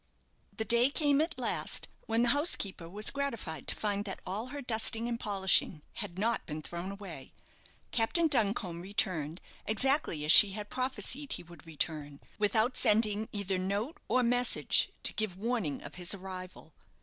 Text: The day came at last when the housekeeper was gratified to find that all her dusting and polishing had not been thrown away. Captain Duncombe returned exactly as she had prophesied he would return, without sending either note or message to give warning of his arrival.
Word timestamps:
The 0.51 0.65
day 0.65 0.89
came 0.89 1.21
at 1.21 1.37
last 1.37 1.87
when 2.07 2.23
the 2.23 2.29
housekeeper 2.29 2.89
was 2.89 3.11
gratified 3.11 3.67
to 3.67 3.75
find 3.75 4.03
that 4.05 4.19
all 4.25 4.47
her 4.47 4.59
dusting 4.59 5.07
and 5.07 5.19
polishing 5.19 5.83
had 5.93 6.17
not 6.17 6.43
been 6.47 6.63
thrown 6.63 6.89
away. 6.91 7.33
Captain 7.91 8.27
Duncombe 8.27 8.81
returned 8.81 9.41
exactly 9.67 10.25
as 10.25 10.31
she 10.31 10.53
had 10.53 10.71
prophesied 10.71 11.33
he 11.33 11.43
would 11.43 11.67
return, 11.67 12.19
without 12.39 12.75
sending 12.77 13.29
either 13.31 13.59
note 13.59 13.99
or 14.07 14.23
message 14.23 14.89
to 15.03 15.13
give 15.13 15.37
warning 15.37 15.83
of 15.83 15.93
his 16.01 16.15
arrival. 16.15 16.73